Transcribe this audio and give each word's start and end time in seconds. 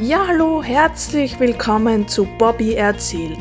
Ja, 0.00 0.26
hallo, 0.26 0.60
herzlich 0.60 1.38
willkommen 1.38 2.08
zu 2.08 2.24
Bobby 2.36 2.74
erzählt, 2.74 3.38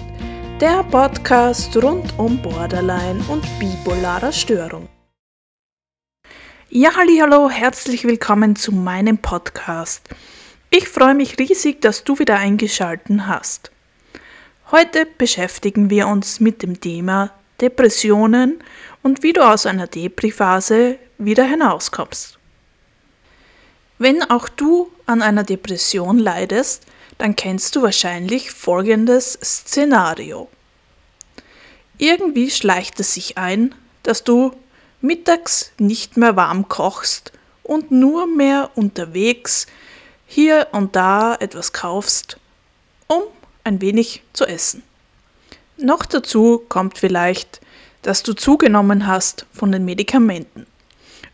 der 0.61 0.83
Podcast 0.83 1.75
rund 1.77 2.13
um 2.19 2.39
Borderline 2.43 3.23
und 3.27 3.43
bipolarer 3.57 4.31
Störung. 4.31 4.87
Ja, 6.69 6.91
hallo, 6.95 7.49
herzlich 7.49 8.05
willkommen 8.05 8.55
zu 8.55 8.71
meinem 8.71 9.17
Podcast. 9.17 10.07
Ich 10.69 10.87
freue 10.87 11.15
mich 11.15 11.39
riesig, 11.39 11.81
dass 11.81 12.03
du 12.03 12.19
wieder 12.19 12.37
eingeschalten 12.37 13.25
hast. 13.27 13.71
Heute 14.69 15.07
beschäftigen 15.17 15.89
wir 15.89 16.07
uns 16.07 16.39
mit 16.39 16.61
dem 16.61 16.79
Thema 16.79 17.31
Depressionen 17.61 18.59
und 19.01 19.23
wie 19.23 19.33
du 19.33 19.41
aus 19.41 19.65
einer 19.65 19.87
Depri-Phase 19.87 20.99
wieder 21.17 21.45
hinauskommst. 21.45 22.37
Wenn 23.97 24.23
auch 24.23 24.49
du 24.49 24.91
an 25.05 25.21
einer 25.21 25.43
Depression 25.43 26.17
leidest, 26.19 26.83
dann 27.17 27.35
kennst 27.35 27.75
du 27.75 27.81
wahrscheinlich 27.81 28.51
folgendes 28.51 29.33
Szenario. 29.43 30.49
Irgendwie 31.97 32.49
schleicht 32.49 32.99
es 32.99 33.13
sich 33.13 33.37
ein, 33.37 33.75
dass 34.01 34.23
du 34.23 34.53
mittags 34.99 35.71
nicht 35.77 36.17
mehr 36.17 36.35
warm 36.35 36.67
kochst 36.67 37.31
und 37.61 37.91
nur 37.91 38.25
mehr 38.27 38.71
unterwegs 38.75 39.67
hier 40.25 40.67
und 40.71 40.95
da 40.95 41.35
etwas 41.35 41.71
kaufst, 41.71 42.37
um 43.07 43.23
ein 43.63 43.79
wenig 43.81 44.23
zu 44.33 44.45
essen. 44.45 44.83
Noch 45.77 46.05
dazu 46.05 46.63
kommt 46.67 46.97
vielleicht, 46.97 47.61
dass 48.01 48.23
du 48.23 48.33
zugenommen 48.33 49.07
hast 49.07 49.45
von 49.53 49.71
den 49.71 49.85
Medikamenten. 49.85 50.65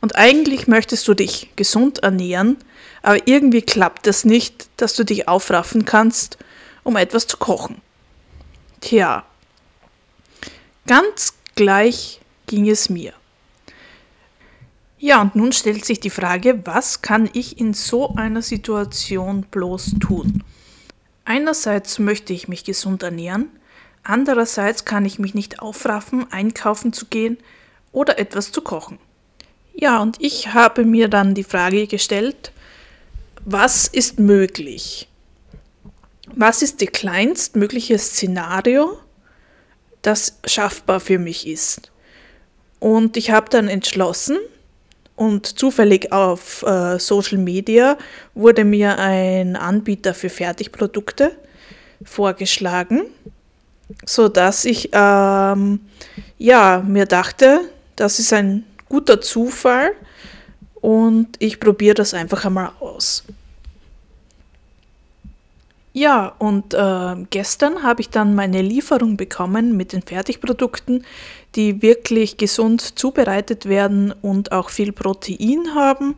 Und 0.02 0.16
eigentlich 0.16 0.67
möchtest 0.67 1.08
du 1.08 1.14
dich 1.14 1.50
gesund 1.55 2.00
ernähren, 2.00 2.58
aber 3.02 3.28
irgendwie 3.28 3.61
klappt 3.61 4.08
es 4.08 4.25
nicht, 4.25 4.69
dass 4.78 4.95
du 4.95 5.03
dich 5.03 5.28
aufraffen 5.28 5.86
kannst, 5.86 6.38
um 6.83 6.95
etwas 6.95 7.28
zu 7.28 7.38
kochen. 7.38 7.81
Tja, 8.81 9.25
ganz 10.88 11.33
gleich 11.55 12.22
ging 12.47 12.70
es 12.70 12.89
mir. 12.89 13.14
Ja, 14.97 15.22
und 15.22 15.36
nun 15.36 15.53
stellt 15.53 15.86
sich 15.86 16.00
die 16.00 16.09
Frage, 16.09 16.66
was 16.66 17.02
kann 17.02 17.30
ich 17.31 17.58
in 17.58 17.73
so 17.73 18.16
einer 18.16 18.42
Situation 18.42 19.44
bloß 19.50 19.95
tun? 20.00 20.44
Einerseits 21.23 22.00
möchte 22.00 22.33
ich 22.33 22.47
mich 22.47 22.66
gesund 22.66 23.03
ernähren, 23.03 23.50
andererseits 24.03 24.83
kann 24.83 25.05
ich 25.05 25.20
mich 25.20 25.33
nicht 25.33 25.61
aufraffen, 25.61 26.30
einkaufen 26.31 26.92
zu 26.92 27.05
gehen 27.05 27.38
oder 27.92 28.20
etwas 28.20 28.52
zu 28.52 28.61
kochen. 28.61 29.00
Ja, 29.82 30.02
und 30.02 30.18
ich 30.20 30.54
habe 30.54 30.84
mir 30.84 31.08
dann 31.08 31.34
die 31.34 31.46
Frage 31.46 31.88
gestellt, 31.88 32.52
was 33.46 33.88
ist 33.88 34.20
möglich? 34.20 35.08
Was 36.36 36.62
ist 36.62 36.82
das 36.82 36.92
kleinstmögliche 36.92 37.98
Szenario, 37.98 38.98
das 40.02 40.38
schaffbar 40.46 41.00
für 41.00 41.18
mich 41.18 41.48
ist? 41.48 41.94
Und 42.80 43.16
ich 43.16 43.32
habe 43.32 43.50
dann 43.50 43.70
entschlossen, 43.70 44.38
und 45.16 45.46
zufällig 45.60 46.12
auf 46.12 46.64
äh, 46.64 47.00
Social 47.00 47.38
Media 47.38 47.98
wurde 48.36 48.66
mir 48.66 49.00
ein 49.00 49.56
Anbieter 49.56 50.14
für 50.14 50.30
Fertigprodukte 50.30 51.32
vorgeschlagen, 52.04 53.04
sodass 54.06 54.66
ich 54.66 54.90
ähm, 54.94 55.80
ja, 56.38 56.84
mir 56.86 57.06
dachte, 57.06 57.62
das 57.96 58.20
ist 58.20 58.32
ein 58.32 58.66
guter 58.90 59.22
Zufall 59.22 59.92
und 60.82 61.30
ich 61.40 61.59
probiere 61.59 61.95
das 61.95 62.14
einfach 62.14 62.45
einmal 62.45 62.72
aus. 62.80 63.23
Ja, 65.94 66.33
und 66.38 66.73
äh, 66.73 67.16
gestern 67.30 67.83
habe 67.83 68.02
ich 68.02 68.10
dann 68.10 68.36
meine 68.36 68.61
Lieferung 68.61 69.17
bekommen 69.17 69.76
mit 69.76 69.92
den 69.92 70.04
Fertigprodukten, 70.04 71.04
die 71.55 71.82
wirklich 71.82 72.38
gesund 72.38 73.00
zubereitet 73.00 73.66
werden 73.66 74.14
und 74.22 74.52
auch 74.52 74.70
viel 74.70 74.92
Protein 74.92 75.73
haben. 75.73 76.16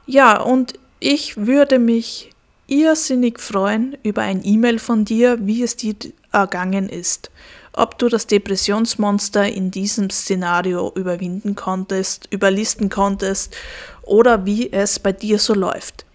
Ja, 0.06 0.40
und 0.40 0.74
ich 1.00 1.36
würde 1.36 1.78
mich 1.78 2.30
irrsinnig 2.66 3.40
freuen 3.40 3.96
über 4.02 4.22
ein 4.22 4.42
E-Mail 4.44 4.78
von 4.78 5.04
dir, 5.04 5.38
wie 5.46 5.62
es 5.62 5.76
dir 5.76 5.94
ergangen 6.32 6.88
ist 6.88 7.30
ob 7.76 7.98
du 7.98 8.08
das 8.08 8.26
Depressionsmonster 8.26 9.46
in 9.48 9.70
diesem 9.70 10.10
Szenario 10.10 10.90
überwinden 10.94 11.54
konntest, 11.54 12.26
überlisten 12.32 12.88
konntest 12.88 13.54
oder 14.02 14.46
wie 14.46 14.72
es 14.72 14.98
bei 14.98 15.12
dir 15.12 15.38
so 15.38 15.54
läuft. 15.54 16.05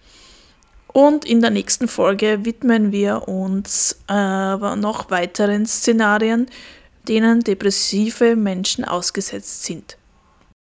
Und 0.92 1.24
in 1.24 1.40
der 1.40 1.50
nächsten 1.50 1.88
Folge 1.88 2.44
widmen 2.44 2.92
wir 2.92 3.26
uns 3.28 3.98
äh, 4.08 4.76
noch 4.76 5.10
weiteren 5.10 5.66
Szenarien, 5.66 6.48
denen 7.08 7.40
depressive 7.40 8.36
Menschen 8.36 8.84
ausgesetzt 8.84 9.64
sind. 9.64 9.96